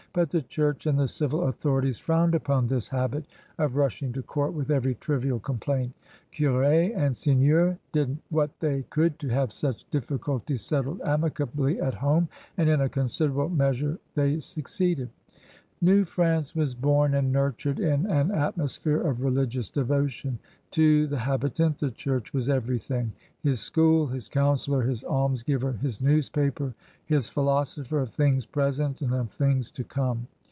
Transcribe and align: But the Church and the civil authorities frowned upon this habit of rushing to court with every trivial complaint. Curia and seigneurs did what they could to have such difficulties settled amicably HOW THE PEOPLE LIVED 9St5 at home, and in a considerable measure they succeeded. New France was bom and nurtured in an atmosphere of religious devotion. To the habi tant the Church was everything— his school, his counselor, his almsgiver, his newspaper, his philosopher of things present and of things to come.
But 0.13 0.31
the 0.31 0.41
Church 0.41 0.85
and 0.85 0.99
the 0.99 1.07
civil 1.07 1.43
authorities 1.43 1.97
frowned 1.97 2.35
upon 2.35 2.67
this 2.67 2.89
habit 2.89 3.23
of 3.57 3.77
rushing 3.77 4.11
to 4.11 4.21
court 4.21 4.51
with 4.53 4.69
every 4.69 4.95
trivial 4.95 5.39
complaint. 5.39 5.93
Curia 6.33 6.93
and 6.93 7.15
seigneurs 7.15 7.77
did 7.93 8.17
what 8.29 8.59
they 8.59 8.81
could 8.89 9.17
to 9.19 9.29
have 9.29 9.53
such 9.53 9.89
difficulties 9.89 10.63
settled 10.63 10.99
amicably 11.05 11.35
HOW 11.35 11.35
THE 11.35 11.41
PEOPLE 11.43 11.63
LIVED 11.63 11.77
9St5 11.77 11.87
at 11.87 11.93
home, 12.01 12.29
and 12.57 12.69
in 12.69 12.81
a 12.81 12.89
considerable 12.89 13.49
measure 13.55 13.99
they 14.15 14.39
succeeded. 14.41 15.11
New 15.83 16.05
France 16.05 16.55
was 16.55 16.75
bom 16.75 17.15
and 17.15 17.31
nurtured 17.33 17.79
in 17.79 18.05
an 18.05 18.29
atmosphere 18.29 19.01
of 19.01 19.23
religious 19.23 19.67
devotion. 19.71 20.37
To 20.71 21.07
the 21.07 21.15
habi 21.17 21.51
tant 21.51 21.79
the 21.79 21.89
Church 21.89 22.33
was 22.35 22.49
everything— 22.49 23.13
his 23.41 23.61
school, 23.61 24.05
his 24.05 24.29
counselor, 24.29 24.83
his 24.83 25.03
almsgiver, 25.03 25.71
his 25.73 25.99
newspaper, 25.99 26.75
his 27.03 27.29
philosopher 27.29 27.99
of 27.99 28.09
things 28.09 28.45
present 28.45 29.01
and 29.01 29.11
of 29.15 29.31
things 29.31 29.71
to 29.71 29.83
come. 29.83 30.27